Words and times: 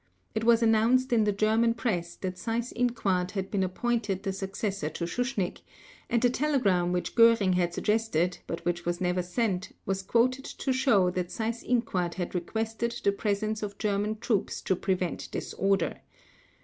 It 0.33 0.43
was 0.43 0.63
announced 0.63 1.13
in 1.13 1.25
the 1.25 1.31
German 1.31 1.75
press 1.75 2.15
that 2.15 2.33
Seyss 2.35 2.73
Inquart 2.73 3.33
had 3.33 3.51
been 3.51 3.61
appointed 3.61 4.23
the 4.23 4.33
successor 4.33 4.89
to 4.89 5.03
Schuschnigg, 5.05 5.61
and 6.09 6.19
the 6.23 6.29
telegram 6.31 6.91
which 6.91 7.13
Göring 7.13 7.53
had 7.53 7.71
suggested, 7.71 8.39
but 8.47 8.65
which 8.65 8.83
was 8.83 8.99
never 8.99 9.21
sent, 9.21 9.73
was 9.85 10.01
quoted 10.01 10.45
to 10.45 10.73
show 10.73 11.11
that 11.11 11.29
Seyss 11.29 11.61
Inquart 11.63 12.15
had 12.15 12.33
requested 12.33 12.99
the 13.03 13.11
presence 13.11 13.61
of 13.61 13.77
German 13.77 14.17
troops 14.17 14.63
to 14.63 14.75
prevent 14.75 15.29
disorder. 15.29 15.99